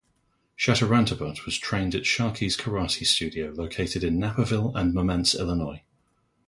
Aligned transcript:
Chaturantabut 0.57 1.45
was 1.45 1.59
trained 1.59 1.93
at 1.93 2.07
Sharkey's 2.07 2.57
Karate 2.57 3.05
Studios 3.05 3.55
located 3.55 4.03
in 4.03 4.17
Naperville 4.17 4.75
and 4.75 4.95
Momence, 4.95 5.37
Illinois. 5.39 5.83